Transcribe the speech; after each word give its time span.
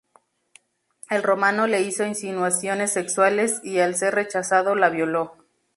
El 1.11 1.21
romano 1.21 1.67
le 1.67 1.81
hizo 1.83 2.03
insinuaciones 2.07 2.91
sexuales, 2.93 3.61
y 3.63 3.77
al 3.81 3.93
ser 3.93 4.15
rechazado, 4.15 4.73
la 4.73 4.89
violó. 4.89 5.37